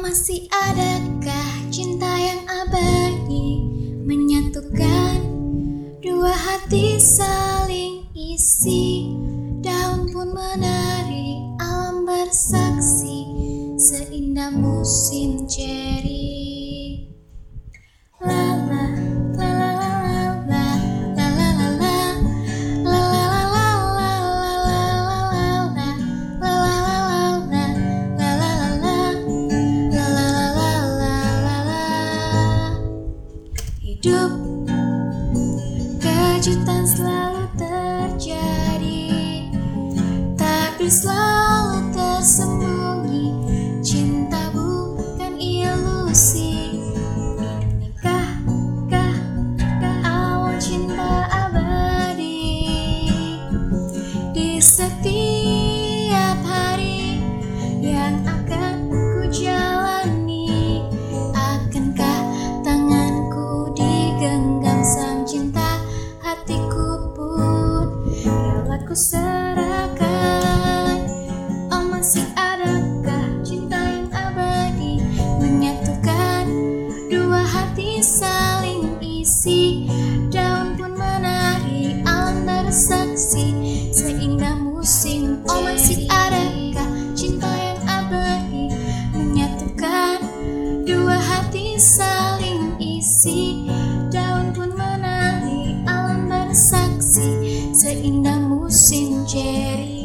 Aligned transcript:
Masih 0.00 0.48
adakah 0.48 1.68
cinta 1.68 2.08
yang 2.08 2.44
abadi? 2.48 3.64
Menyatukan 4.08 5.20
dua 6.00 6.32
hati 6.32 6.96
saling 6.96 8.08
isi. 8.16 9.12
Daun 9.60 10.08
pun 10.08 10.32
menari, 10.32 11.44
alam 11.60 12.08
bersaksi. 12.08 13.28
Seindah 13.76 14.52
musim 14.52 15.44
ceri 15.44 16.31
Hidup. 34.02 34.34
Kejutan 36.02 36.82
selalu 36.90 37.46
terjadi 37.54 39.06
Tapi 40.34 40.90
selalu 40.90 41.94
tersembunyi 41.94 42.71
serahkan. 68.92 70.04
Oh 71.72 71.84
masih 71.88 72.28
adakah 72.36 73.24
cinta 73.40 73.80
yang 73.80 74.12
abadi? 74.12 75.00
Menyatukan 75.40 76.44
dua 77.08 77.40
hati 77.40 78.04
saling 78.04 79.00
isi. 79.00 79.88
Daun 80.28 80.76
pun 80.76 80.92
menari, 80.92 82.04
alam 82.04 82.44
bersaksi. 82.44 83.56
Seindah 83.96 84.60
musim, 84.60 85.40
oh 85.48 85.60
masih 85.64 86.04
adakah 86.12 86.88
cinta 87.16 87.48
yang 87.48 87.80
abadi? 87.88 88.76
Menyatukan 89.16 90.20
dua 90.84 91.16
hati 91.16 91.80
saling 91.80 92.31
indah 98.02 98.42
musim 98.50 99.22
ceri 99.30 100.01